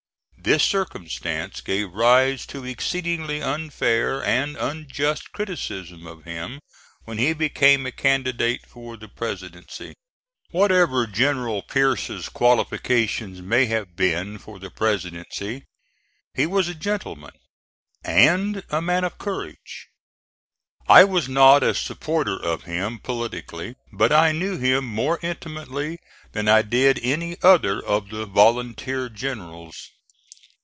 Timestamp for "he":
7.19-7.33, 16.33-16.47